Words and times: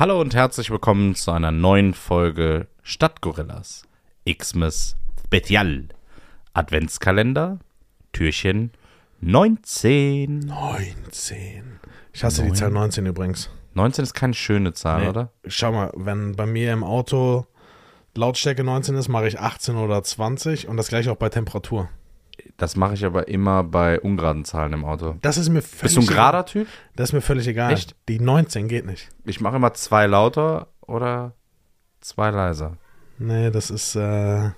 Hallo 0.00 0.18
und 0.18 0.34
herzlich 0.34 0.70
willkommen 0.70 1.14
zu 1.14 1.30
einer 1.30 1.50
neuen 1.50 1.92
Folge 1.92 2.68
Stadtgorillas. 2.82 3.82
Xmas 4.26 4.96
Special. 5.26 5.88
Adventskalender, 6.54 7.58
Türchen 8.10 8.70
19. 9.20 10.38
19. 10.38 11.80
Ich 12.14 12.24
hasse 12.24 12.44
die 12.44 12.52
Zahl 12.54 12.70
19 12.70 13.04
übrigens. 13.04 13.50
19 13.74 14.04
ist 14.04 14.14
keine 14.14 14.32
schöne 14.32 14.72
Zahl, 14.72 15.02
Nee. 15.02 15.08
oder? 15.10 15.32
Schau 15.46 15.70
mal, 15.70 15.92
wenn 15.94 16.34
bei 16.34 16.46
mir 16.46 16.72
im 16.72 16.82
Auto 16.82 17.46
Lautstärke 18.16 18.64
19 18.64 18.94
ist, 18.94 19.08
mache 19.08 19.28
ich 19.28 19.38
18 19.38 19.76
oder 19.76 20.02
20 20.02 20.66
und 20.66 20.78
das 20.78 20.88
gleiche 20.88 21.12
auch 21.12 21.16
bei 21.16 21.28
Temperatur. 21.28 21.90
Das 22.56 22.76
mache 22.76 22.94
ich 22.94 23.04
aber 23.04 23.28
immer 23.28 23.64
bei 23.64 24.00
ungeraden 24.00 24.44
Zahlen 24.44 24.72
im 24.72 24.84
Auto. 24.84 25.16
Das 25.22 25.36
ist 25.38 25.48
mir 25.48 25.62
völlig 25.62 25.82
Bist 25.82 25.96
du 25.96 26.00
ein 26.00 26.06
gerader 26.06 26.46
Typ? 26.46 26.68
Das 26.96 27.10
ist 27.10 27.12
mir 27.12 27.20
völlig 27.20 27.46
egal. 27.46 27.72
Echt? 27.72 27.96
Die 28.08 28.20
19 28.20 28.68
geht 28.68 28.86
nicht. 28.86 29.08
Ich 29.24 29.40
mache 29.40 29.56
immer 29.56 29.74
zwei 29.74 30.06
lauter 30.06 30.68
oder 30.80 31.34
zwei 32.00 32.30
leiser. 32.30 32.76
Nee, 33.18 33.50
das 33.50 33.70
ist 33.70 33.96
äh, 33.96 34.50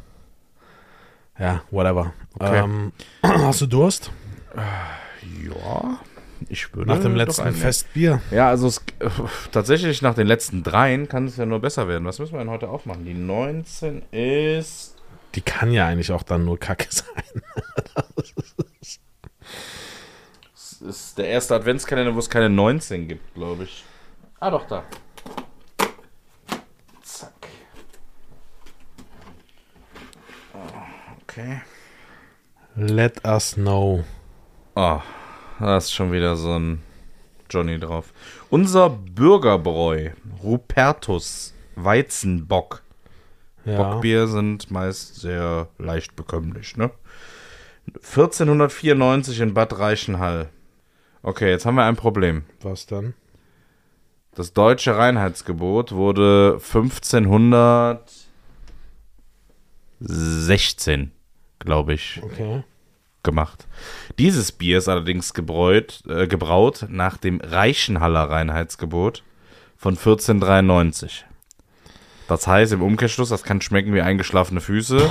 ja, 1.39 1.63
whatever. 1.71 2.13
Okay. 2.39 2.65
Ähm, 2.65 2.93
hast 3.23 3.61
du 3.61 3.67
Durst? 3.67 4.11
Ja, 4.55 5.99
ich 6.49 6.75
würde 6.75 6.91
Nach 6.91 7.01
dem 7.01 7.15
letzten 7.15 7.53
Festbier? 7.53 8.21
Ja, 8.31 8.49
also 8.49 8.67
es, 8.67 8.79
äh, 8.99 9.09
tatsächlich 9.51 10.03
nach 10.03 10.15
den 10.15 10.27
letzten 10.27 10.63
dreien 10.63 11.09
kann 11.09 11.27
es 11.27 11.37
ja 11.37 11.47
nur 11.47 11.61
besser 11.61 11.89
werden. 11.89 12.05
Was 12.05 12.19
müssen 12.19 12.35
wir 12.35 12.41
denn 12.41 12.51
heute 12.51 12.69
aufmachen? 12.69 13.05
Die 13.05 13.15
19 13.15 14.03
ist. 14.11 14.97
Die 15.35 15.41
kann 15.41 15.73
ja 15.73 15.87
eigentlich 15.87 16.13
auch 16.13 16.23
dann 16.23 16.45
nur 16.45 16.59
Kacke 16.59 16.87
sein. 16.91 17.43
Das 20.51 20.81
ist 20.83 21.19
der 21.19 21.29
erste 21.29 21.55
Adventskalender, 21.55 22.15
wo 22.15 22.19
es 22.19 22.29
keine 22.29 22.51
19 22.51 23.09
gibt, 23.09 23.35
glaube 23.35 23.65
ich. 23.65 23.85
Ah, 24.41 24.51
doch, 24.51 24.67
da. 24.67 24.85
Zack. 27.03 27.33
Ah, 30.53 30.87
Okay. 31.23 31.63
Let 32.75 33.25
us 33.27 33.55
know. 33.55 34.05
Oh, 34.75 35.01
da 35.61 35.77
ist 35.77 35.93
schon 35.93 36.11
wieder 36.11 36.37
so 36.37 36.59
ein 36.59 36.83
Johnny 37.51 37.79
drauf. 37.79 38.13
Unser 38.51 38.89
Bürgerbräu, 38.91 40.11
Rupertus 40.43 41.55
Weizenbock. 41.77 42.83
Ja. 43.65 43.77
Bockbier 43.83 44.27
sind 44.27 44.71
meist 44.71 45.17
sehr 45.21 45.69
leicht 45.79 46.17
bekömmlich, 46.17 46.77
ne? 46.77 46.91
1494 48.03 49.41
in 49.41 49.55
Bad 49.55 49.79
Reichenhall. 49.79 50.49
Okay, 51.23 51.51
jetzt 51.51 51.67
haben 51.67 51.75
wir 51.77 51.85
ein 51.85 51.97
Problem. 51.97 52.45
Was 52.61 52.87
dann? 52.87 53.15
Das 54.35 54.53
deutsche 54.53 54.97
Reinheitsgebot 54.97 55.93
wurde 55.93 56.59
1516, 60.01 61.13
glaube 61.59 61.95
ich, 61.95 62.21
Okay. 62.25 62.63
gemacht. 63.23 63.67
Dieses 64.19 64.53
Bier 64.53 64.79
ist 64.79 64.89
allerdings 64.89 65.35
gebräut, 65.35 66.03
äh, 66.09 66.27
gebraut 66.27 66.87
nach 66.89 67.17
dem 67.17 67.41
Reichenhaller 67.41 68.31
Reinheitsgebot 68.31 69.23
von 69.77 69.97
1493. 69.97 71.25
Das 72.29 72.47
heißt 72.47 72.73
im 72.73 72.83
Umkehrschluss, 72.83 73.29
das 73.29 73.43
kann 73.43 73.61
schmecken 73.61 73.93
wie 73.95 74.01
eingeschlafene 74.01 74.61
Füße 74.61 75.11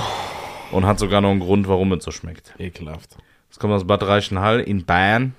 und 0.72 0.86
hat 0.86 0.98
sogar 0.98 1.20
noch 1.20 1.30
einen 1.30 1.40
Grund, 1.40 1.68
warum 1.68 1.92
es 1.92 2.04
so 2.04 2.10
schmeckt. 2.10 2.54
Ekelhaft. 2.58 3.16
Das 3.48 3.58
kommt 3.58 3.72
aus 3.74 3.86
Bad 3.86 4.02
Reichenhall 4.02 4.60
in 4.60 4.84
Bayern. 4.84 5.34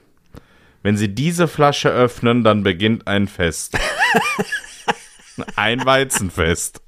Wenn 0.82 0.98
Sie 0.98 1.10
diese 1.14 1.48
Flasche 1.48 1.90
öffnen, 1.90 2.44
dann 2.44 2.64
beginnt 2.64 3.08
ein 3.08 3.28
Fest. 3.28 3.78
ein 5.56 5.86
Weizenfest. 5.86 6.82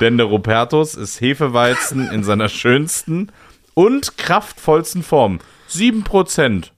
Denn 0.00 0.16
der 0.16 0.26
Rupertus 0.26 0.94
ist 0.94 1.20
Hefeweizen 1.20 2.10
in 2.10 2.24
seiner 2.24 2.48
schönsten 2.48 3.30
und 3.74 4.16
kraftvollsten 4.18 5.02
Form. 5.02 5.38
7%. 5.70 6.70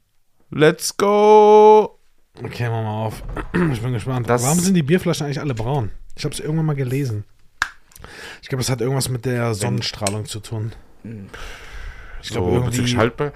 Let's 0.51 0.97
go! 0.97 1.99
Okay, 2.43 2.69
mach 2.69 2.83
mal 2.83 3.05
auf. 3.07 3.23
Ich 3.73 3.81
bin 3.81 3.93
gespannt. 3.93 4.29
Das- 4.29 4.43
Warum 4.43 4.59
sind 4.59 4.75
die 4.75 4.83
Bierflaschen 4.83 5.27
eigentlich 5.27 5.41
alle 5.41 5.55
braun? 5.55 5.91
Ich 6.17 6.25
habe 6.25 6.35
es 6.35 6.41
irgendwann 6.41 6.67
mal 6.67 6.75
gelesen. 6.77 7.25
Ich 8.43 8.49
glaube, 8.49 8.63
das 8.63 8.71
hat 8.71 8.81
irgendwas 8.81 9.09
mit 9.09 9.25
der 9.25 9.55
Sonnenstrahlung 9.55 10.27
zu 10.27 10.41
tun. 10.41 10.73
Ich 12.23 12.31
glaube, 12.31 12.51
So, 12.51 12.57
irgendwie. 12.57 12.97
haltbar. 12.97 13.33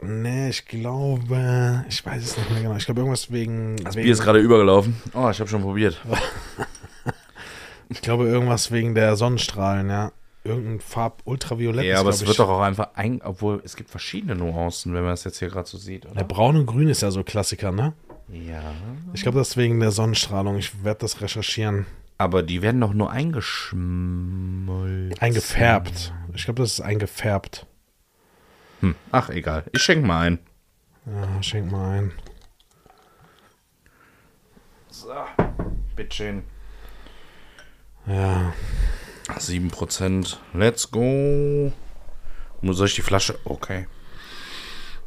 Nee, 0.00 0.48
ich 0.48 0.64
glaube. 0.66 1.84
Ich 1.88 2.04
weiß 2.04 2.22
es 2.22 2.36
nicht 2.36 2.50
mehr 2.50 2.62
genau. 2.62 2.76
Ich 2.76 2.84
glaube, 2.84 3.00
irgendwas 3.00 3.30
wegen. 3.30 3.76
Das 3.76 3.94
wegen 3.94 4.04
Bier 4.04 4.12
ist 4.12 4.22
gerade 4.22 4.38
übergelaufen. 4.38 4.96
Oh, 5.12 5.28
ich 5.30 5.38
habe 5.40 5.48
schon 5.50 5.62
probiert. 5.62 6.00
ich 7.88 8.00
glaube, 8.00 8.26
irgendwas 8.26 8.70
wegen 8.70 8.94
der 8.94 9.16
Sonnenstrahlen, 9.16 9.90
ja. 9.90 10.12
Irgendein 10.44 10.80
Farb-Ultraviolett. 10.80 11.84
Ja, 11.84 11.94
ist, 11.94 12.00
aber 12.00 12.10
es 12.10 12.26
wird 12.26 12.38
doch 12.38 12.48
auch 12.48 12.62
einfach 12.62 12.88
ein, 12.94 13.20
obwohl 13.22 13.60
es 13.64 13.76
gibt 13.76 13.90
verschiedene 13.90 14.34
Nuancen, 14.34 14.92
wenn 14.92 15.04
man 15.04 15.12
es 15.12 15.22
jetzt 15.22 15.38
hier 15.38 15.48
gerade 15.48 15.68
so 15.68 15.78
sieht, 15.78 16.04
Der 16.04 16.10
oder? 16.12 16.24
Braun 16.24 16.56
und 16.56 16.66
Grün 16.66 16.88
ist 16.88 17.02
ja 17.02 17.12
so 17.12 17.22
Klassiker, 17.22 17.70
ne? 17.70 17.92
Ja. 18.28 18.62
Ich 19.12 19.22
glaube, 19.22 19.38
das 19.38 19.50
ist 19.50 19.56
wegen 19.56 19.78
der 19.78 19.92
Sonnenstrahlung. 19.92 20.56
Ich 20.58 20.82
werde 20.84 21.00
das 21.00 21.20
recherchieren. 21.20 21.86
Aber 22.22 22.44
die 22.44 22.62
werden 22.62 22.80
doch 22.80 22.94
nur 22.94 23.10
eingeschmolzen. 23.10 25.12
Eingefärbt. 25.18 26.14
Ich 26.32 26.44
glaube, 26.44 26.62
das 26.62 26.74
ist 26.74 26.80
eingefärbt. 26.80 27.66
Hm. 28.78 28.94
Ach, 29.10 29.28
egal. 29.28 29.64
Ich 29.72 29.82
schenke 29.82 30.06
mal 30.06 30.28
ein. 30.28 30.38
Ja, 31.04 31.42
schenk 31.42 31.72
mal 31.72 31.98
ein. 31.98 32.12
So, 34.88 35.12
bitteschön. 35.96 36.44
Ja. 38.06 38.52
7%. 39.26 40.36
Let's 40.54 40.92
go. 40.92 41.72
Nur 42.60 42.74
soll 42.74 42.86
ich 42.86 42.94
die 42.94 43.02
Flasche? 43.02 43.36
Okay. 43.44 43.88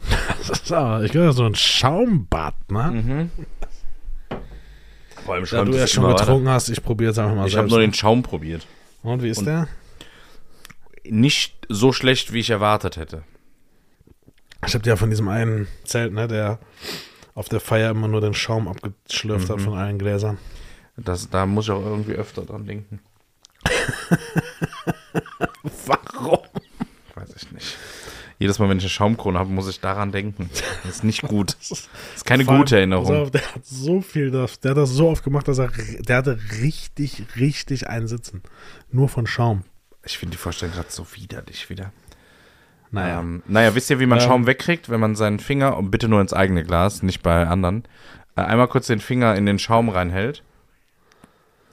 So, 0.65 1.01
ich 1.01 1.11
glaube, 1.11 1.31
so 1.31 1.45
ein 1.45 1.55
Schaumbad, 1.55 2.55
ne? 2.69 2.91
Mhm. 2.91 3.31
Vor 5.25 5.33
allem 5.33 5.45
Da 5.49 5.65
du 5.65 5.75
ja 5.75 5.87
schon 5.87 6.07
getrunken 6.07 6.47
hast, 6.49 6.69
ich 6.69 6.83
probiere 6.83 7.09
jetzt 7.09 7.17
einfach 7.17 7.35
mal 7.35 7.47
Ich 7.47 7.57
habe 7.57 7.67
nur 7.67 7.79
den 7.79 7.93
Schaum 7.93 8.21
probiert. 8.23 8.65
Und 9.01 9.23
wie 9.23 9.29
ist 9.29 9.39
und- 9.39 9.45
der? 9.45 9.67
Nicht 11.03 11.55
so 11.67 11.91
schlecht, 11.93 12.31
wie 12.31 12.39
ich 12.39 12.49
erwartet 12.51 12.97
hätte. 12.97 13.23
Ich 14.67 14.73
habe 14.73 14.83
dir 14.83 14.91
ja 14.91 14.95
von 14.95 15.09
diesem 15.09 15.27
einen 15.27 15.67
Zelt, 15.83 16.13
ne, 16.13 16.27
der 16.27 16.59
auf 17.35 17.49
der 17.49 17.59
Feier 17.59 17.91
immer 17.91 18.07
nur 18.07 18.21
den 18.21 18.33
Schaum 18.33 18.67
abgeschlürft 18.67 19.49
Mhm. 19.49 19.53
hat 19.53 19.61
von 19.61 19.73
allen 19.77 19.99
Gläsern. 19.99 20.37
Das, 20.97 21.29
da 21.29 21.45
muss 21.45 21.65
ich 21.65 21.71
auch 21.71 21.83
irgendwie 21.85 22.13
öfter 22.13 22.43
dran 22.43 22.65
denken. 22.65 22.99
Warum? 25.85 26.39
Weiß 27.15 27.29
ich 27.35 27.51
nicht. 27.51 27.77
Jedes 28.37 28.59
Mal, 28.59 28.67
wenn 28.69 28.77
ich 28.77 28.83
eine 28.83 28.89
Schaumkrone 28.89 29.39
habe, 29.39 29.49
muss 29.49 29.69
ich 29.69 29.79
daran 29.79 30.11
denken. 30.11 30.49
Das 30.83 30.97
ist 30.97 31.03
nicht 31.03 31.21
gut. 31.21 31.55
Das 31.69 31.87
ist 32.17 32.25
keine 32.25 32.45
gute 32.45 32.77
Erinnerung. 32.77 33.15
auf, 33.15 33.31
der 33.31 33.41
hat 33.41 33.65
so 33.65 34.01
viel, 34.01 34.31
das, 34.31 34.59
der 34.59 34.71
hat 34.71 34.77
das 34.77 34.89
so 34.89 35.09
oft 35.09 35.23
gemacht, 35.23 35.47
dass 35.47 35.57
er, 35.57 35.69
der 35.99 36.17
hatte 36.17 36.39
richtig, 36.61 37.23
richtig 37.37 37.89
einen 37.89 38.07
Sitzen. 38.07 38.41
Nur 38.91 39.09
von 39.09 39.25
Schaum. 39.27 39.63
Ich 40.03 40.17
finde 40.17 40.31
die 40.31 40.37
Vorstellung 40.37 40.75
gerade 40.75 40.91
so 40.91 41.05
widerlich 41.13 41.69
wieder. 41.69 41.91
Naja. 42.91 43.19
Ähm, 43.19 43.43
naja, 43.47 43.75
wisst 43.75 43.89
ihr, 43.89 43.99
wie 43.99 44.05
man 44.05 44.19
Ähm. 44.19 44.25
Schaum 44.25 44.47
wegkriegt, 44.47 44.89
wenn 44.89 44.99
man 44.99 45.15
seinen 45.15 45.39
Finger, 45.39 45.77
und 45.77 45.91
bitte 45.91 46.07
nur 46.07 46.21
ins 46.21 46.33
eigene 46.33 46.63
Glas, 46.63 47.03
nicht 47.03 47.21
bei 47.23 47.47
anderen, 47.47 47.83
äh, 48.35 48.41
einmal 48.41 48.67
kurz 48.67 48.87
den 48.87 48.99
Finger 48.99 49.35
in 49.35 49.45
den 49.45 49.59
Schaum 49.59 49.89
reinhält. 49.89 50.43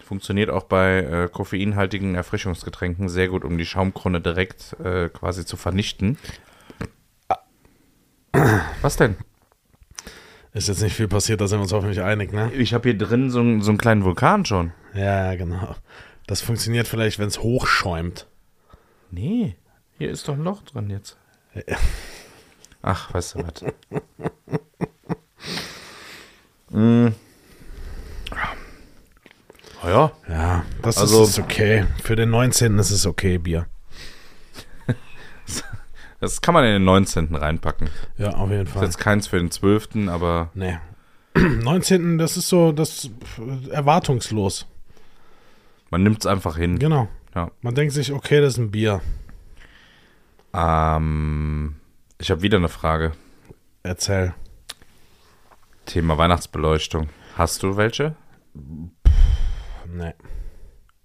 Funktioniert 0.01 0.51
auch 0.51 0.65
bei 0.65 0.99
äh, 0.99 1.29
koffeinhaltigen 1.33 2.15
Erfrischungsgetränken 2.15 3.09
sehr 3.09 3.29
gut, 3.29 3.45
um 3.45 3.57
die 3.57 3.65
Schaumkrone 3.65 4.21
direkt 4.21 4.77
äh, 4.85 5.09
quasi 5.09 5.47
zu 5.47 5.57
vernichten. 5.57 6.19
Was 8.83 8.97
denn? 8.97 9.17
Ist 10.53 10.69
jetzt 10.69 10.83
nicht 10.83 10.95
viel 10.95 11.09
passiert, 11.09 11.41
da 11.41 11.47
sind 11.49 11.59
wir 11.59 11.63
uns 11.63 11.73
hoffentlich 11.73 12.03
einig, 12.03 12.33
ne? 12.33 12.53
Ich 12.53 12.75
habe 12.75 12.91
hier 12.91 12.99
drin 12.99 13.31
so, 13.31 13.41
einen- 13.41 13.63
so 13.63 13.71
einen 13.71 13.79
kleinen 13.79 14.05
Vulkan 14.05 14.45
schon. 14.45 14.73
Ja, 14.95 15.35
genau. 15.35 15.75
Das 16.27 16.43
funktioniert 16.43 16.87
vielleicht, 16.89 17.19
wenn 17.19 17.29
es 17.29 17.41
hochschäumt. 17.41 18.27
Nee, 19.11 19.57
hier 19.99 20.11
ist 20.11 20.29
doch 20.29 20.35
ein 20.35 20.43
Loch 20.45 20.63
drin 20.63 20.91
jetzt. 20.91 21.17
Ja. 21.55 21.77
Ach, 22.83 23.15
weißt 23.15 23.35
du 23.37 23.39
was. 23.47 23.63
mm. 26.71 27.09
Oh 29.85 29.89
ja, 29.89 30.13
Ja, 30.29 30.65
das 30.83 30.97
Also- 30.99 31.25
ist 31.25 31.39
okay. 31.41 31.87
Für 32.05 32.15
den 32.15 32.31
19. 32.31 32.79
ist 32.79 32.91
es 32.93 33.05
okay, 33.07 33.39
Bier. 33.39 33.67
Das 36.23 36.41
kann 36.41 36.55
man 36.55 36.65
in 36.65 36.71
den 36.73 36.85
19. 36.85 37.35
reinpacken. 37.35 37.91
Ja, 38.17 38.31
auf 38.37 38.49
jeden 38.49 38.63
Ist 38.67 38.73
Fall. 38.73 38.85
jetzt 38.85 38.99
keins 38.99 39.27
für 39.27 39.39
den 39.39 39.51
12., 39.51 40.09
aber 40.09 40.51
Nee. 40.55 40.79
19. 41.37 42.17
das 42.19 42.37
ist 42.37 42.49
so 42.49 42.73
das 42.73 43.11
äh, 43.39 43.71
erwartungslos. 43.71 44.67
man 45.91 46.03
nimmt 46.03 46.21
es 46.21 46.27
einfach 46.27 46.57
hin. 46.57 46.79
Genau. 46.79 47.09
Ja. 47.35 47.51
Man 47.61 47.75
denkt 47.75 47.93
sich, 47.93 48.13
okay, 48.13 48.41
das 48.41 48.55
ist 48.55 48.59
ein 48.59 48.71
Bier. 48.71 49.01
Ähm, 50.55 51.77
ich 52.19 52.31
habe 52.31 52.43
wieder 52.43 52.59
eine 52.59 52.69
Frage. 52.69 53.13
Erzähl. 53.83 54.35
Thema 55.87 56.19
Weihnachtsbeleuchtung. 56.19 57.09
Hast 57.37 57.63
du 57.63 57.77
welche? 57.77 58.15
Nee. 59.89 60.15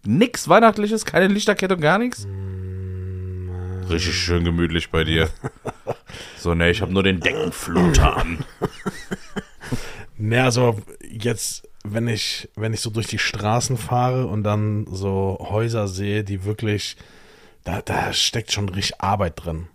Nix 0.06 0.48
Weihnachtliches, 0.48 1.06
keine 1.06 1.28
Lichterkette 1.28 1.76
und 1.76 1.82
gar 1.82 1.98
nichts? 1.98 2.26
Mm, 2.28 2.47
Richtig 3.90 4.16
schön 4.16 4.44
gemütlich 4.44 4.90
bei 4.90 5.04
dir. 5.04 5.30
So, 6.38 6.54
ne, 6.54 6.70
ich 6.70 6.82
habe 6.82 6.94
nur 6.94 7.04
den 7.04 7.20
Deckenfluter 7.20 8.18
an. 8.18 8.44
Ne, 10.18 10.44
also 10.44 10.82
jetzt, 11.08 11.68
wenn 11.84 12.08
ich, 12.08 12.50
wenn 12.56 12.74
ich 12.74 12.82
so 12.82 12.90
durch 12.90 13.08
die 13.08 13.20
Straßen 13.20 13.78
fahre 13.78 14.28
und 14.28 14.44
dann 14.44 14.88
so 14.90 15.38
Häuser 15.40 15.88
sehe, 15.88 16.24
die 16.24 16.44
wirklich, 16.44 16.98
da, 17.64 17.82
da 17.82 18.14
steckt 18.14 18.52
schon 18.52 18.70
richtig 18.70 19.00
Arbeit 19.02 19.34
drin. 19.44 19.68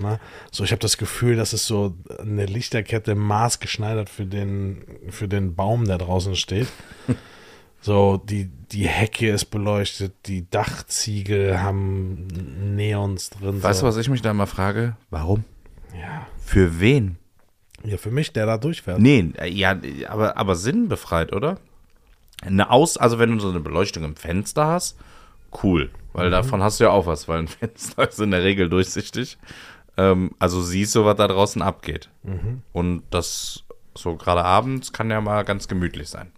Ne? 0.00 0.18
So, 0.50 0.64
ich 0.64 0.72
habe 0.72 0.80
das 0.80 0.96
Gefühl, 0.96 1.36
das 1.36 1.52
ist 1.52 1.66
so 1.66 1.96
eine 2.18 2.46
Lichterkette 2.46 3.14
maßgeschneidert 3.14 4.08
für 4.08 4.24
den, 4.24 4.84
für 5.10 5.28
den 5.28 5.54
Baum, 5.54 5.84
der 5.84 5.98
draußen 5.98 6.36
steht. 6.36 6.68
So, 7.80 8.18
die, 8.18 8.46
die 8.46 8.86
Hecke 8.86 9.30
ist 9.30 9.46
beleuchtet, 9.46 10.14
die 10.26 10.48
Dachziegel 10.50 11.62
haben 11.62 12.26
Neons 12.76 13.30
drin. 13.30 13.62
Weißt 13.62 13.80
so. 13.80 13.86
du, 13.86 13.88
was 13.88 13.96
ich 13.96 14.08
mich 14.08 14.22
da 14.22 14.34
mal 14.34 14.46
frage? 14.46 14.96
Warum? 15.10 15.44
Ja. 15.98 16.26
Für 16.38 16.80
wen? 16.80 17.16
ja, 17.84 17.96
für 17.96 18.10
mich, 18.10 18.32
der 18.32 18.46
da 18.46 18.58
durchfährt. 18.58 18.98
Nee, 18.98 19.32
ja, 19.46 19.76
aber, 20.08 20.36
aber 20.36 20.56
sinnbefreit, 20.56 21.32
oder? 21.32 21.58
Eine 22.42 22.70
Aus, 22.70 22.96
also 22.96 23.18
wenn 23.18 23.32
du 23.32 23.40
so 23.40 23.50
eine 23.50 23.60
Beleuchtung 23.60 24.04
im 24.04 24.16
Fenster 24.16 24.66
hast, 24.66 24.98
cool. 25.62 25.90
Weil 26.12 26.30
davon 26.30 26.62
hast 26.62 26.80
du 26.80 26.84
ja 26.84 26.90
auch 26.90 27.06
was, 27.06 27.28
weil 27.28 27.38
ein 27.38 27.48
Fenster 27.48 28.08
ist 28.08 28.20
in 28.20 28.30
der 28.30 28.42
Regel 28.42 28.68
durchsichtig. 28.68 29.38
Ähm, 29.96 30.32
also 30.38 30.62
siehst 30.62 30.94
du, 30.94 31.04
was 31.04 31.16
da 31.16 31.28
draußen 31.28 31.62
abgeht. 31.62 32.10
Und 32.72 33.02
das 33.10 33.64
so 33.94 34.16
gerade 34.16 34.44
abends 34.44 34.92
kann 34.92 35.10
ja 35.10 35.20
mal 35.20 35.44
ganz 35.44 35.68
gemütlich 35.68 36.08
sein. 36.08 36.30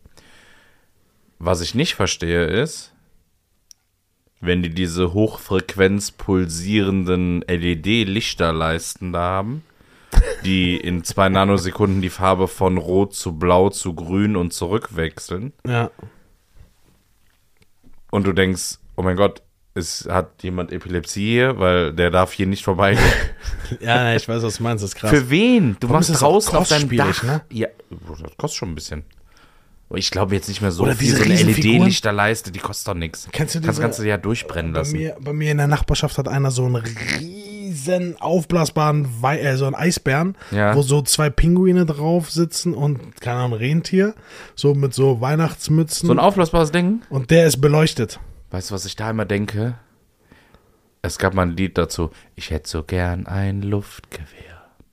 Was 1.45 1.61
ich 1.61 1.75
nicht 1.75 1.97
verstehe 1.97 2.45
ist, 2.45 2.93
wenn 4.41 4.63
die 4.63 4.71
diese 4.71 5.13
hochfrequenz 5.13 6.13
pulsierenden 6.13 7.43
LED-Lichterleisten 7.49 9.13
da 9.13 9.21
haben, 9.23 9.65
die 10.45 10.77
in 10.77 11.03
zwei 11.03 11.29
Nanosekunden 11.29 12.01
die 12.01 12.11
Farbe 12.11 12.47
von 12.47 12.79
rot 12.79 13.15
zu 13.15 13.37
blau 13.39 13.71
zu 13.71 13.93
grün 13.95 14.37
und 14.37 14.53
zurückwechseln 14.53 15.53
Ja. 15.67 15.91
und 18.13 18.25
du 18.25 18.33
denkst, 18.33 18.79
oh 18.97 19.03
mein 19.03 19.17
Gott, 19.17 19.43
es 19.75 20.07
hat 20.09 20.43
jemand 20.45 20.71
Epilepsie 20.71 21.27
hier, 21.33 21.59
weil 21.59 21.93
der 21.93 22.11
darf 22.11 22.33
hier 22.33 22.47
nicht 22.47 22.63
vorbeigehen. 22.65 23.05
Ja, 23.81 24.05
nee, 24.05 24.17
ich 24.17 24.29
weiß, 24.29 24.43
was 24.43 24.59
du 24.59 24.63
meinst, 24.63 24.85
das 24.85 24.91
ist 24.91 24.97
krass. 24.97 25.11
Für 25.11 25.31
wen? 25.31 25.77
Du 25.81 25.89
Warum 25.89 26.03
machst 26.07 26.21
draußen 26.21 26.55
auf 26.57 26.69
deinem 26.69 26.95
Dach. 26.95 27.23
ne? 27.23 27.41
Ja, 27.51 27.69
das 27.91 28.37
kostet 28.37 28.59
schon 28.59 28.71
ein 28.73 28.75
bisschen. 28.75 29.05
Aber 29.93 29.99
Ich 29.99 30.11
glaube 30.11 30.35
jetzt 30.35 30.49
nicht 30.49 30.63
mehr 30.63 30.71
so 30.73 30.85
Oder 30.85 30.95
viel. 30.97 31.09
diese 31.09 31.19
So 31.19 31.25
eine. 31.25 31.35
LED-Lichterleiste, 31.53 32.51
die 32.51 32.61
kostet 32.61 32.89
doch 32.89 32.95
nichts. 32.95 33.29
Kennst 33.31 33.35
du 33.35 33.37
Kannst 33.39 33.55
diese- 33.57 33.67
das 33.67 33.79
ganze 33.79 34.09
Jahr 34.09 34.17
durchbrennen 34.17 34.73
bei 34.73 34.79
lassen. 34.79 34.97
mir, 34.97 35.17
bei 35.21 35.35
mir 35.35 35.51
in 35.51 35.59
der 35.59 35.67
Nachbarschaft 35.67 36.17
hat 36.17 36.29
einer 36.29 36.51
so 36.51 36.65
einen 36.65 36.77
riesen 36.77 38.17
aufblasbaren 38.19 39.07
Wei 39.21 39.41
äh, 39.41 39.57
so 39.59 39.67
einen 39.67 39.75
Eisbären, 39.75 40.35
Ja. 40.51 40.75
wo 40.75 40.81
so 40.81 41.03
zwei 41.03 41.29
Pinguine 41.29 41.85
drauf 41.85 42.31
sitzen 42.31 42.73
und 42.73 43.21
keine 43.21 43.41
Ahnung, 43.41 43.59
Rentier, 43.59 44.15
so 44.55 44.75
mit 44.75 44.95
so 44.95 45.21
Weihnachtsmützen. 45.21 46.07
So 46.07 46.13
ein 46.15 46.19
aufblasbares 46.19 46.73
Ding. 46.73 47.03
und 47.11 47.31
der 47.31 47.47
ist 47.47 47.61
beleuchtet. 47.61 48.19
Weißt 48.51 48.71
du, 48.71 48.75
was 48.75 48.87
ich 48.87 48.97
da 48.97 49.11
immer 49.11 49.27
denke? 49.27 49.75
Es 51.03 51.19
gab 51.19 51.35
mal 51.35 51.43
ein 51.43 51.55
Lied 51.57 51.77
dazu. 51.77 52.13
Ich 52.35 52.51
hätte 52.51 52.67
so 52.67 52.83
gern 52.83 53.27
ein 53.27 53.61
Luftgewehr. 53.61 54.27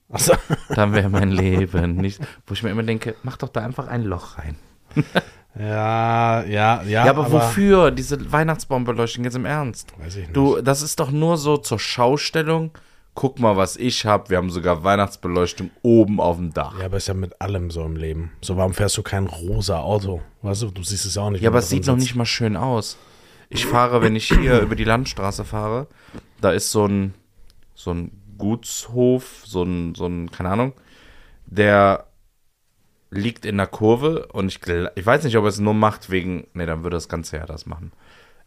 Also, 0.09 0.33
Dann 0.75 0.91
wäre 0.93 1.07
mein 1.09 1.31
Leben 1.31 1.95
nicht. 1.95 2.19
Wo 2.47 2.53
ich 2.53 2.63
mir 2.63 2.71
immer 2.71 2.83
denke, 2.83 3.15
mach 3.23 3.37
doch 3.37 3.49
da 3.49 3.61
einfach 3.61 3.87
ein 3.87 4.03
Loch 4.03 4.37
rein. 4.39 4.55
ja, 5.59 6.43
ja, 6.43 6.83
ja. 6.83 6.83
Ja, 6.83 7.09
aber, 7.09 7.31
wofür? 7.31 7.91
Diese 7.91 8.31
Weihnachtsbaumbeleuchtung 8.31 9.23
jetzt 9.23 9.35
im 9.35 9.45
Ernst? 9.45 9.93
Weiß 9.99 10.15
ich 10.15 10.23
nicht. 10.23 10.35
Du, 10.35 10.61
das 10.61 10.81
ist 10.81 10.99
doch 10.99 11.11
nur 11.11 11.37
so 11.37 11.57
zur 11.57 11.79
Schaustellung. 11.79 12.71
Guck 13.15 13.39
mal, 13.39 13.57
was 13.57 13.75
ich 13.75 14.05
habe. 14.05 14.29
Wir 14.29 14.37
haben 14.37 14.49
sogar 14.49 14.83
Weihnachtsbeleuchtung 14.83 15.71
oben 15.81 16.21
auf 16.21 16.37
dem 16.37 16.53
Dach. 16.53 16.79
Ja, 16.79 16.85
aber 16.85 16.97
ist 16.97 17.07
ja 17.07 17.13
mit 17.13 17.41
allem 17.41 17.69
so 17.71 17.83
im 17.83 17.95
Leben. 17.95 18.31
So, 18.41 18.55
warum 18.55 18.73
fährst 18.73 18.97
du 18.97 19.03
kein 19.03 19.27
rosa 19.27 19.79
Auto? 19.79 20.21
Weißt 20.41 20.61
du, 20.61 20.71
du 20.71 20.83
siehst 20.83 21.05
es 21.05 21.17
auch 21.17 21.29
nicht. 21.29 21.41
Ja, 21.41 21.49
aber 21.49 21.59
es 21.59 21.69
sieht 21.69 21.87
noch 21.87 21.97
nicht 21.97 22.15
mal 22.15 22.25
schön 22.25 22.55
aus. 22.55 22.97
Ich 23.49 23.65
fahre, 23.65 24.01
wenn 24.01 24.15
ich 24.15 24.27
hier 24.27 24.59
über 24.61 24.75
die 24.75 24.83
Landstraße 24.83 25.43
fahre, 25.43 25.87
da 26.39 26.51
ist 26.51 26.71
so 26.71 26.85
ein, 26.85 27.13
so 27.73 27.91
ein 27.91 28.11
Gutshof, 28.37 29.43
so 29.43 29.63
ein, 29.63 29.95
so 29.95 30.05
ein, 30.05 30.31
keine 30.31 30.49
Ahnung, 30.49 30.73
der 31.45 32.05
liegt 33.11 33.45
in 33.45 33.57
der 33.57 33.67
Kurve 33.67 34.27
und 34.27 34.47
ich, 34.47 34.59
ich 34.95 35.05
weiß 35.05 35.23
nicht, 35.23 35.37
ob 35.37 35.43
er 35.45 35.49
es 35.49 35.59
nur 35.59 35.73
macht 35.73 36.09
wegen, 36.09 36.47
nee, 36.53 36.65
dann 36.65 36.83
würde 36.83 36.97
das 36.97 37.09
ganze 37.09 37.37
Jahr 37.37 37.47
das 37.47 37.65
machen. 37.65 37.91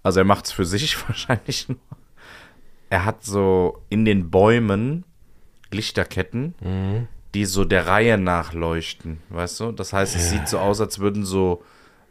Also 0.03 0.21
er 0.21 0.25
macht 0.25 0.47
es 0.47 0.53
für 0.53 0.65
sich 0.65 0.97
wahrscheinlich 1.09 1.69
nur. 1.69 1.79
Er 2.91 3.05
hat 3.05 3.25
so 3.25 3.83
in 3.89 4.05
den 4.05 4.31
Bäumen 4.31 5.05
Lichterketten, 5.73 6.55
die 7.35 7.45
so 7.47 7.65
der 7.65 7.87
Reihe 7.87 8.19
nachleuchten, 8.19 9.19
weißt 9.31 9.61
du? 9.61 9.73
Das 9.73 9.93
heißt, 9.95 10.15
es 10.15 10.29
sieht 10.31 10.49
so 10.49 10.59
aus, 10.59 10.81
als 10.81 10.99
würden 10.99 11.25
so 11.25 11.63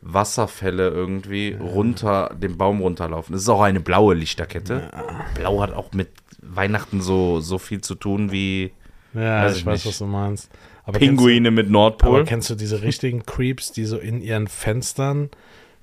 Wasserfälle 0.01 0.89
irgendwie 0.89 1.53
runter, 1.59 2.35
den 2.35 2.57
Baum 2.57 2.81
runterlaufen. 2.81 3.35
Es 3.35 3.43
ist 3.43 3.49
auch 3.49 3.61
eine 3.61 3.79
blaue 3.79 4.15
Lichterkette. 4.15 4.89
Blau 5.35 5.61
hat 5.61 5.73
auch 5.73 5.91
mit 5.93 6.09
Weihnachten 6.41 7.01
so, 7.01 7.39
so 7.39 7.59
viel 7.59 7.81
zu 7.81 7.93
tun 7.93 8.31
wie 8.31 8.71
Ja, 9.13 9.47
ich 9.51 9.59
ich 9.59 9.65
weiß, 9.67 9.85
nicht. 9.85 9.85
was 9.93 9.99
du 9.99 10.05
meinst. 10.07 10.49
Aber 10.91 10.99
Pinguine 10.99 11.51
mit 11.51 11.67
du, 11.67 11.71
Nordpol. 11.71 12.09
aber 12.19 12.23
kennst 12.25 12.49
du 12.49 12.55
diese 12.55 12.81
richtigen 12.81 13.25
Creeps, 13.25 13.71
die 13.71 13.85
so 13.85 13.97
in 13.97 14.21
ihren 14.21 14.47
Fenstern, 14.47 15.29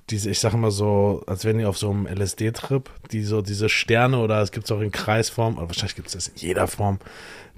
diese, 0.09 0.29
ich 0.31 0.39
sag 0.39 0.53
mal 0.55 0.71
so, 0.71 1.23
als 1.27 1.45
wären 1.45 1.59
die 1.59 1.65
auf 1.65 1.77
so 1.77 1.89
einem 1.91 2.07
LSD-Trip, 2.07 2.89
die 3.11 3.23
so 3.23 3.41
diese 3.41 3.69
Sterne 3.69 4.17
oder 4.19 4.41
es 4.41 4.51
gibt 4.51 4.65
es 4.65 4.71
auch 4.71 4.81
in 4.81 4.91
Kreisform, 4.91 5.57
oder 5.57 5.67
wahrscheinlich 5.67 5.95
gibt 5.95 6.07
es 6.07 6.13
das 6.15 6.27
in 6.29 6.33
jeder 6.37 6.65
Form, 6.67 6.97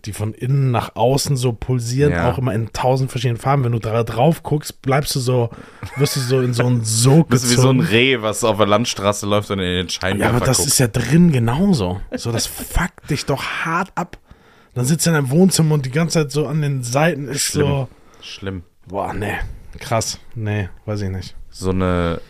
die 0.04 0.12
von 0.14 0.34
innen 0.34 0.72
nach 0.72 0.96
außen 0.96 1.38
so 1.38 1.54
pulsieren, 1.54 2.12
Ja. 2.12 2.30
auch 2.32 2.38
immer 2.40 2.54
in 2.54 2.74
tausend 2.74 3.12
verschiedenen 3.12 3.40
Farben. 3.40 3.64
Wenn 3.64 3.72
du 3.72 3.80
da 3.80 4.04
drauf 4.04 4.42
guckst, 4.44 4.82
bleibst 4.82 5.16
du 5.16 5.20
so, 5.20 5.50
wirst 5.96 6.16
du 6.16 6.20
so 6.20 6.42
in 6.42 6.54
so 6.54 6.66
einen 6.66 6.84
Sog 6.84 7.30
Das 7.30 7.44
ist 7.44 7.52
wie 7.52 7.62
so 7.62 7.70
ein 7.70 7.78
gezogen. 7.78 7.96
Reh, 7.96 8.22
was 8.22 8.44
auf 8.44 8.58
der 8.58 8.66
Landstraße 8.68 9.28
läuft 9.28 9.52
und 9.52 9.60
in 9.60 9.66
den 9.66 9.90
Scheinwerfer 9.90 10.32
Ja, 10.32 10.38
aber 10.38 10.46
das 10.46 10.58
guckt. 10.58 10.70
ist 10.70 10.80
ja 10.80 10.88
drin 10.88 11.32
genauso. 11.32 12.02
So, 12.18 12.32
das 12.32 12.48
fuckt 12.48 13.10
dich 13.12 13.26
doch 13.28 13.44
hart 13.44 13.92
ab. 13.96 14.18
Dann 14.74 14.86
sitzt 14.86 15.06
er 15.08 15.12
in 15.12 15.16
deinem 15.26 15.30
Wohnzimmer 15.32 15.74
und 15.76 15.86
die 15.86 15.92
ganze 15.92 16.20
Zeit 16.20 16.32
so 16.32 16.48
an 16.48 16.62
den 16.62 16.84
Seiten 16.84 17.28
ist 17.28 17.42
Schlimm. 17.42 17.68
so. 17.68 17.90
Schlimm. 18.22 18.64
Boah, 18.88 19.14
nee. 19.14 19.38
Krass. 19.80 20.20
Nee, 20.36 20.70
weiß 20.86 21.02
ich 21.02 21.10
nicht. 21.10 21.36
So 21.50 21.72
eine, 21.72 22.22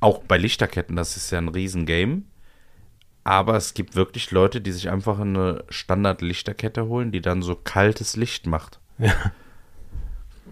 auch 0.00 0.18
bei 0.20 0.36
Lichterketten, 0.38 0.96
das 0.96 1.16
ist 1.16 1.30
ja 1.30 1.38
ein 1.38 1.48
Riesengame. 1.48 2.22
Aber 3.24 3.54
es 3.56 3.74
gibt 3.74 3.94
wirklich 3.94 4.32
Leute, 4.32 4.60
die 4.60 4.72
sich 4.72 4.90
einfach 4.90 5.20
eine 5.20 5.64
Standard-Lichterkette 5.68 6.86
holen, 6.86 7.12
die 7.12 7.20
dann 7.20 7.42
so 7.42 7.54
kaltes 7.54 8.16
Licht 8.16 8.46
macht. 8.48 8.80
Ja. 8.98 9.12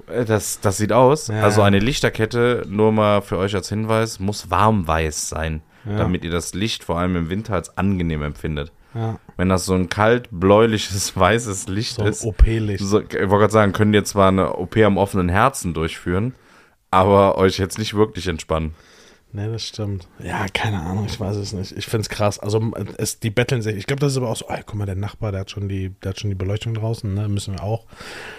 Äh, 0.06 0.24
Das, 0.24 0.60
das 0.60 0.76
sieht 0.76 0.92
aus. 0.92 1.26
Ja. 1.28 1.42
Also 1.42 1.62
eine 1.62 1.80
Lichterkette, 1.80 2.64
nur 2.68 2.92
mal 2.92 3.22
für 3.22 3.38
euch 3.38 3.54
als 3.56 3.68
Hinweis, 3.68 4.20
muss 4.20 4.50
warmweiß 4.50 5.28
sein, 5.28 5.62
Ja. 5.84 5.96
damit 5.98 6.24
ihr 6.24 6.30
das 6.30 6.54
Licht 6.54 6.84
vor 6.84 6.98
allem 6.98 7.16
im 7.16 7.28
Winter 7.28 7.54
als 7.54 7.76
angenehm 7.76 8.22
empfindet. 8.22 8.70
Ja, 8.94 9.18
Wenn 9.36 9.48
das 9.48 9.66
so 9.66 9.74
ein 9.74 9.88
kalt, 9.88 10.28
bläuliches, 10.32 11.16
weißes 11.16 11.68
Licht 11.68 11.94
so 11.96 12.04
ist, 12.04 12.24
OP-Licht. 12.24 12.82
so, 12.84 13.00
ich 13.00 13.12
wollte 13.12 13.28
gerade 13.28 13.52
sagen, 13.52 13.72
könnt 13.72 13.94
ihr 13.94 14.04
zwar 14.04 14.28
eine 14.28 14.56
OP 14.56 14.76
am 14.78 14.96
offenen 14.96 15.28
Herzen 15.28 15.74
durchführen, 15.74 16.34
aber 16.90 17.38
euch 17.38 17.58
jetzt 17.58 17.78
nicht 17.78 17.94
wirklich 17.94 18.26
entspannen. 18.26 18.74
Nee, 19.32 19.46
das 19.46 19.62
stimmt. 19.64 20.08
Ja, 20.18 20.46
keine 20.52 20.80
Ahnung, 20.80 21.06
ich 21.06 21.20
weiß 21.20 21.36
es 21.36 21.52
nicht. 21.52 21.70
Ich 21.70 21.86
find's 21.86 22.08
krass. 22.08 22.40
Also 22.40 22.72
es, 22.96 23.20
die 23.20 23.30
betteln 23.30 23.62
sich. 23.62 23.76
Ich 23.76 23.86
glaube, 23.86 24.00
das 24.00 24.10
ist 24.10 24.18
aber 24.18 24.28
auch 24.28 24.34
so, 24.36 24.46
ey, 24.48 24.60
guck 24.66 24.74
mal, 24.74 24.86
der 24.86 24.96
Nachbar, 24.96 25.30
der 25.30 25.42
hat 25.42 25.52
schon 25.52 25.68
die, 25.68 25.90
der 26.02 26.10
hat 26.10 26.18
schon 26.20 26.30
die 26.30 26.34
Beleuchtung 26.36 26.74
draußen, 26.74 27.14
ne? 27.14 27.28
Müssen 27.28 27.54
wir 27.54 27.62
auch. 27.62 27.86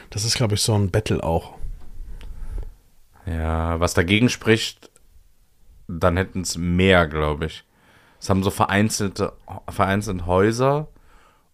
Das 0.10 0.26
ist, 0.26 0.36
glaube 0.36 0.56
ich, 0.56 0.62
so 0.62 0.74
ein 0.76 0.92
Battle 0.92 1.24
auch. 1.24 1.54
Ja, 3.26 3.80
was 3.80 3.94
dagegen 3.94 4.28
spricht, 4.28 4.92
dann 5.88 6.18
hätten 6.18 6.42
es 6.42 6.58
mehr, 6.58 7.08
glaube 7.08 7.46
ich. 7.46 7.64
Es 8.22 8.30
haben 8.30 8.44
so 8.44 8.52
vereinzelte, 8.52 9.34
vereinzelt 9.68 10.26
Häuser 10.28 10.88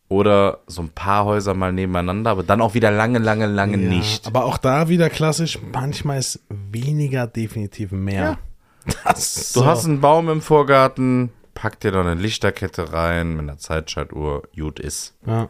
oder 0.10 0.60
so 0.68 0.82
ein 0.82 0.90
paar 0.90 1.26
Häuser 1.26 1.54
mal 1.54 1.72
nebeneinander, 1.74 2.32
aber 2.32 2.44
dann 2.44 2.62
auch 2.62 2.74
wieder 2.74 2.92
lange, 2.92 3.20
lange, 3.20 3.46
lange 3.46 3.78
Ja, 3.78 3.90
nicht. 3.90 4.28
Aber 4.28 4.46
auch 4.46 4.58
da 4.58 4.90
wieder 4.90 5.10
klassisch, 5.10 5.60
manchmal 5.74 6.20
ist 6.20 6.42
weniger 6.50 7.26
definitiv 7.28 7.92
mehr. 7.92 8.38
Das 9.04 9.36
ist 9.36 9.54
Du 9.56 9.60
so. 9.62 9.66
hast 9.66 9.84
einen 9.84 10.00
Baum 10.00 10.30
im 10.30 10.42
Vorgarten, 10.42 11.32
pack 11.54 11.78
dir 11.82 11.92
da 11.92 12.00
eine 12.00 12.14
Lichterkette 12.14 12.94
rein 12.94 13.32
mit 13.32 13.42
einer 13.42 13.58
Zeitschaltuhr, 13.58 14.44
gut 14.56 14.80
ist. 14.80 15.14
Ja. 15.26 15.50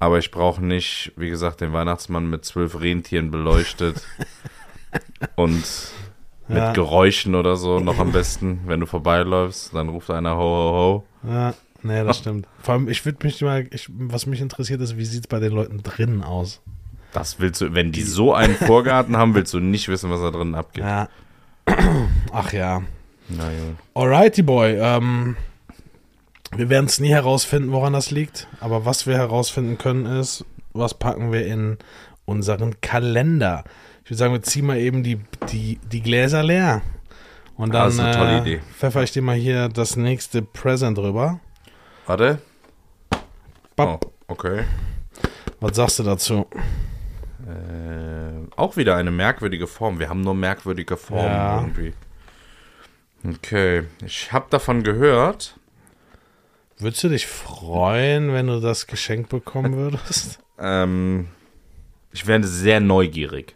Aber 0.00 0.18
ich 0.18 0.32
brauche 0.32 0.64
nicht, 0.64 1.12
wie 1.16 1.30
gesagt, 1.30 1.60
den 1.60 1.72
Weihnachtsmann 1.72 2.28
mit 2.28 2.44
zwölf 2.44 2.80
Rentieren 2.80 3.30
beleuchtet 3.30 4.02
und 5.36 5.64
mit 6.48 6.58
Ja. 6.58 6.72
Geräuschen 6.72 7.34
oder 7.34 7.56
so 7.56 7.80
noch 7.80 7.98
am 7.98 8.12
besten. 8.12 8.60
Wenn 8.66 8.80
du 8.80 8.86
vorbeiläufst, 8.86 9.74
dann 9.74 9.88
ruft 9.88 10.10
einer 10.10 10.36
ho, 10.36 10.40
ho, 10.40 11.04
ho. 11.24 11.30
Ja, 11.30 11.54
nee, 11.82 12.04
das 12.04 12.18
stimmt. 12.20 12.46
Vor 12.62 12.74
allem, 12.74 12.88
ich 12.88 13.04
würde 13.04 13.18
mich 13.26 13.40
mal, 13.42 13.66
ich, 13.72 13.88
was 13.96 14.26
mich 14.26 14.40
interessiert 14.40 14.80
ist, 14.80 14.96
wie 14.96 15.04
sieht 15.04 15.22
es 15.22 15.26
bei 15.26 15.40
den 15.40 15.52
Leuten 15.52 15.82
drinnen 15.82 16.22
aus? 16.22 16.60
Das 17.12 17.40
willst 17.40 17.60
du, 17.62 17.72
wenn 17.74 17.92
die 17.92 18.02
so 18.02 18.34
einen 18.34 18.54
Vorgarten 18.56 19.16
haben, 19.16 19.34
willst 19.34 19.54
du 19.54 19.60
nicht 19.60 19.88
wissen, 19.88 20.10
was 20.10 20.20
da 20.20 20.30
drin 20.30 20.54
abgeht. 20.54 20.84
Ja. 20.84 21.08
Ach 22.32 22.52
ja. 22.52 22.82
Na 23.28 23.44
gut. 23.48 23.76
Alrighty, 23.94 24.42
Boy. 24.42 24.76
Ähm, 24.78 25.36
wir 26.54 26.68
werden 26.68 26.86
es 26.86 27.00
nie 27.00 27.08
herausfinden, 27.08 27.72
woran 27.72 27.92
das 27.92 28.10
liegt. 28.10 28.46
Aber 28.60 28.84
was 28.84 29.06
wir 29.06 29.14
herausfinden 29.16 29.78
können, 29.78 30.06
ist, 30.06 30.44
was 30.74 30.94
packen 30.94 31.32
wir 31.32 31.46
in 31.46 31.78
unseren 32.24 32.80
Kalender. 32.80 33.64
Ich 34.06 34.10
würde 34.10 34.18
sagen, 34.18 34.32
wir 34.34 34.42
ziehen 34.42 34.66
mal 34.66 34.78
eben 34.78 35.02
die, 35.02 35.18
die, 35.50 35.80
die 35.90 36.00
Gläser 36.00 36.44
leer. 36.44 36.80
Und 37.56 37.70
Ah, 37.70 37.72
dann 37.72 37.84
das 37.86 37.94
ist 37.94 38.00
eine 38.00 38.14
tolle 38.16 38.36
äh, 38.36 38.40
Idee. 38.40 38.60
pfeffer 38.78 39.02
ich 39.02 39.10
dir 39.10 39.20
mal 39.22 39.34
hier 39.34 39.68
das 39.68 39.96
nächste 39.96 40.42
Present 40.42 40.96
rüber. 40.96 41.40
Warte. 42.06 42.38
Oh, 43.12 43.16
Bap. 43.74 44.06
okay. 44.28 44.62
Was 45.58 45.74
sagst 45.74 45.98
du 45.98 46.04
dazu? 46.04 46.46
Äh, 47.48 48.46
auch 48.56 48.76
wieder 48.76 48.94
eine 48.94 49.10
merkwürdige 49.10 49.66
Form. 49.66 49.98
Wir 49.98 50.08
haben 50.08 50.20
nur 50.20 50.34
merkwürdige 50.36 50.96
Formen 50.96 51.24
Ja. 51.26 51.60
irgendwie. 51.60 51.92
Okay. 53.26 53.82
Ich 54.04 54.32
habe 54.32 54.46
davon 54.50 54.84
gehört. 54.84 55.58
Würdest 56.78 57.02
du 57.02 57.08
dich 57.08 57.26
freuen, 57.26 58.32
wenn 58.32 58.46
du 58.46 58.60
das 58.60 58.86
geschenkt 58.86 59.30
bekommen 59.30 59.74
würdest? 59.74 60.38
Ähm, 60.58 61.28
ich 62.12 62.26
werde 62.26 62.46
sehr 62.48 62.80
neugierig. 62.80 63.54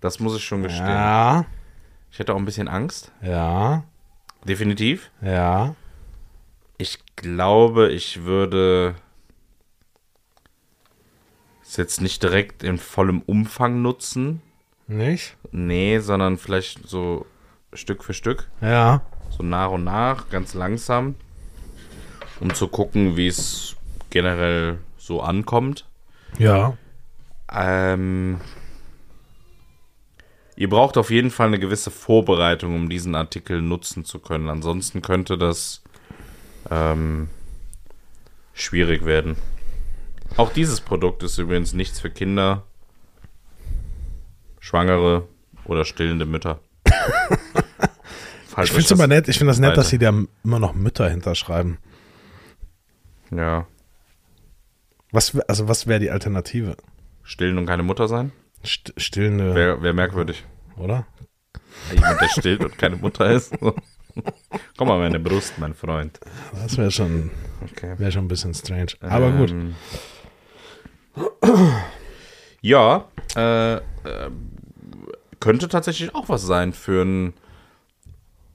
Das 0.00 0.18
muss 0.20 0.36
ich 0.36 0.44
schon 0.44 0.62
gestehen. 0.62 0.86
Ja, 0.86 1.44
Ich 2.10 2.18
hätte 2.18 2.32
auch 2.34 2.38
ein 2.38 2.44
bisschen 2.44 2.68
Angst. 2.68 3.12
ja, 3.22 3.84
Definitiv. 4.44 5.10
ja. 5.20 5.74
Ich 6.78 6.98
glaube, 7.16 7.90
ich 7.92 8.22
würde 8.24 8.94
es 11.62 11.76
jetzt 11.76 12.00
nicht 12.00 12.22
direkt 12.22 12.62
in 12.62 12.78
vollem 12.78 13.20
Umfang 13.20 13.82
nutzen. 13.82 14.40
Nicht? 14.86 15.36
Nee, 15.52 15.98
sondern 15.98 16.38
vielleicht 16.38 16.88
so 16.88 17.26
Stück 17.74 18.02
für 18.02 18.14
Stück. 18.14 18.48
Ja. 18.62 19.02
So 19.28 19.42
nach 19.42 19.70
und 19.70 19.84
nach, 19.84 20.30
ganz 20.30 20.54
langsam. 20.54 21.16
Um 22.40 22.54
zu 22.54 22.66
gucken, 22.68 23.16
wie 23.16 23.28
es 23.28 23.76
generell 24.08 24.78
so 24.96 25.20
ankommt. 25.20 25.86
Ja. 26.38 26.78
Ähm, 27.52 28.40
ihr 30.60 30.68
braucht 30.68 30.98
auf 30.98 31.10
jeden 31.10 31.30
Fall 31.30 31.46
eine 31.46 31.58
gewisse 31.58 31.90
Vorbereitung, 31.90 32.76
um 32.76 32.90
diesen 32.90 33.14
Artikel 33.14 33.62
nutzen 33.62 34.04
zu 34.04 34.18
können. 34.18 34.50
Ansonsten 34.50 35.00
könnte 35.00 35.38
das 35.38 35.82
ähm, 36.70 37.30
schwierig 38.52 39.06
werden. 39.06 39.36
Auch 40.36 40.52
dieses 40.52 40.82
Produkt 40.82 41.22
ist 41.22 41.38
übrigens 41.38 41.72
nichts 41.72 41.98
für 41.98 42.10
Kinder, 42.10 42.64
Schwangere 44.60 45.26
oder 45.64 45.86
stillende 45.86 46.26
Mütter. 46.26 46.60
Ich 48.62 48.70
finde 48.70 48.94
es 49.02 49.06
nett, 49.08 49.28
ich 49.28 49.38
finde 49.38 49.52
das 49.52 49.60
nett, 49.60 49.70
weiter. 49.70 49.76
dass 49.80 49.88
sie 49.88 49.96
da 49.98 50.12
immer 50.44 50.58
noch 50.58 50.74
Mütter 50.74 51.08
hinterschreiben. 51.08 51.78
Ja, 53.30 53.66
Was, 55.10 55.34
also 55.48 55.68
was 55.68 55.86
wäre 55.86 56.00
die 56.00 56.10
Alternative? 56.10 56.76
stillen 57.22 57.56
und 57.56 57.64
keine 57.66 57.82
Mutter 57.84 58.08
sein? 58.08 58.32
St 58.64 58.92
stillende, 58.96 59.54
Wäre 59.54 59.82
wär 59.82 59.92
merkwürdig. 59.92 60.44
oder? 60.76 61.06
Jemand, 61.92 62.20
der 62.20 62.28
stillt 62.28 62.64
und 62.64 62.76
keine 62.78 62.96
Mutter 62.96 63.30
ist. 63.30 63.54
Komm 64.76 64.88
mal 64.88 64.98
meine 64.98 65.18
Brust, 65.20 65.54
mein 65.58 65.72
Freund. 65.74 66.18
Das 66.52 66.76
wäre 66.76 66.90
schon, 66.90 67.30
Okay. 67.72 67.94
wär 67.98 68.10
schon 68.10 68.24
ein 68.24 68.28
bisschen 68.28 68.52
strange. 68.54 68.92
Aber 69.00 69.30
gut. 69.30 69.50
Ähm, 69.50 69.74
Ja, 72.60 73.06
äh, 73.36 73.76
äh, 73.76 73.80
könnte 75.40 75.68
tatsächlich 75.68 76.14
auch 76.14 76.28
was 76.28 76.42
sein 76.42 76.72
für 76.74 77.02
einen 77.02 77.34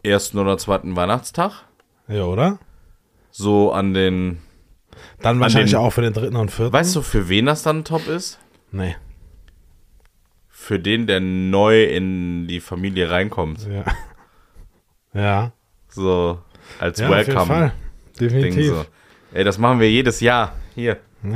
ersten 0.03 0.37
oder 0.37 0.57
zweiten 0.57 0.95
Weihnachtstag. 0.95 1.63
Ja, 2.07 2.25
oder? 2.25 2.59
So 3.31 3.71
an 3.71 3.93
den. 3.93 4.39
Dann 5.21 5.39
wahrscheinlich 5.39 5.71
den- 5.71 5.79
auch 5.79 5.89
für 5.91 6.01
den 6.01 6.13
dritten 6.13 6.35
und 6.35 6.51
vierten. 6.51 6.71
Weißt 6.73 6.95
du, 6.95 7.01
für 7.01 7.27
wen 7.27 7.47
das 7.47 7.63
dann 7.63 7.83
top 7.83 8.07
ist? 8.07 8.39
Nee. 8.71 8.95
Für 10.57 10.79
den, 10.79 11.05
der 11.05 11.19
neu 11.19 11.83
in 11.83 12.47
die 12.47 12.61
Familie 12.61 13.11
reinkommt. 13.11 13.67
Ja. 13.67 13.83
Ja. 15.13 15.51
So 15.89 16.39
als 16.79 16.97
ja 16.99 17.09
auf 17.09 17.15
jeden 17.17 17.27
Welcome. 17.27 17.45
Fall. 17.45 17.73
Ding 18.19 18.29
Definitiv. 18.29 18.67
so. 18.67 18.85
Ey, 19.33 19.43
das 19.43 19.57
machen 19.57 19.79
wir 19.81 19.91
jedes 19.91 20.21
Jahr. 20.21 20.53
Hier. 20.73 20.97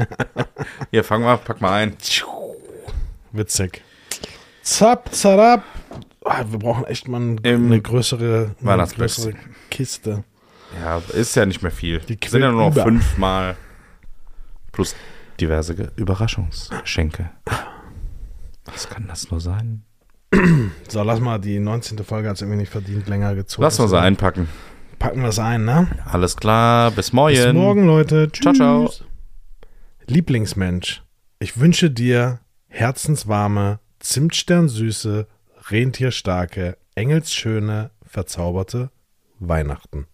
Hier, 0.92 1.04
fang 1.04 1.22
mal, 1.24 1.38
pack 1.38 1.60
mal 1.62 1.74
ein. 1.74 1.98
Witzig. 3.34 3.82
Zap, 4.64 5.14
zarab. 5.14 5.64
Ah, 6.24 6.46
wir 6.50 6.58
brauchen 6.60 6.86
echt 6.86 7.08
mal 7.08 7.36
Im 7.44 7.66
eine 7.66 7.82
größere, 7.82 8.56
eine 8.64 8.88
größere 8.88 9.34
Kiste. 9.70 10.24
Ja, 10.82 11.02
ist 11.14 11.36
ja 11.36 11.46
nicht 11.46 11.62
mehr 11.62 11.72
viel. 11.72 12.00
Die 12.00 12.18
sind 12.28 12.42
ja 12.42 12.52
nur 12.52 12.62
noch 12.70 12.72
über. 12.72 12.84
fünfmal. 12.84 13.58
Plus 14.72 14.96
diverse 15.40 15.76
Ge- 15.76 15.90
Überraschungsgeschenke. 15.98 17.30
Was 18.80 18.88
kann 18.88 19.08
das 19.10 19.30
nur 19.30 19.42
sein? 19.42 19.84
So, 20.88 21.04
lass 21.04 21.20
mal, 21.20 21.38
die 21.38 21.60
19. 21.60 21.98
Folge 22.06 22.30
hat 22.30 22.36
es 22.36 22.42
irgendwie 22.42 22.60
nicht 22.60 22.72
verdient, 22.72 23.10
länger 23.10 23.36
gezogen. 23.36 23.64
Lass 23.64 23.78
uns 23.78 23.92
einpacken. 23.92 24.48
Packen 25.00 25.20
wir 25.20 25.28
es 25.28 25.38
ein, 25.38 25.66
ne? 25.66 25.90
Alles 26.06 26.38
klar, 26.38 26.92
bis 26.92 27.12
morgen. 27.12 27.36
Bis 27.36 27.54
morgen, 27.54 27.86
Leute. 27.86 28.30
Tschüss. 28.32 28.56
Ciao, 28.56 28.88
ciao. 28.88 28.94
Lieblingsmensch, 30.08 31.04
ich 31.40 31.60
wünsche 31.60 31.92
dir 31.92 32.40
herzenswarme, 32.68 33.82
zimtsternsüße, 34.00 35.28
rentierstarke, 35.70 36.78
engelsschöne, 36.96 37.92
verzauberte 38.06 38.92
Weihnachten. 39.40 40.08